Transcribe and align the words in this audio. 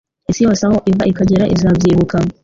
Isi 0.29 0.41
yose 0.45 0.61
aho 0.67 0.77
iva 0.91 1.03
ikagera 1.11 1.45
izabyibuka 1.55 2.17